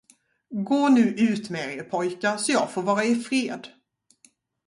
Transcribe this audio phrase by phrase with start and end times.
[0.65, 3.67] Gå nu ut mer er, pojkar, så jag får vara i fred.